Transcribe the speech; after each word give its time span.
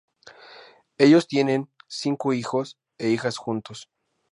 Ellos 0.97 1.27
tienen 1.27 1.69
cinco 1.87 2.33
hijos 2.33 2.79
e 2.97 3.09
hijas 3.11 3.37
juntos. 3.37 3.87